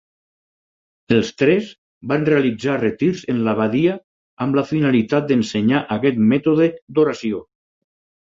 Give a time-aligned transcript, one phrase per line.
[1.15, 1.67] Els tres
[2.11, 3.97] van realitzar retirs en l'abadia
[4.47, 7.43] amb la finalitat d'ensenyar aquest mètode d'oració.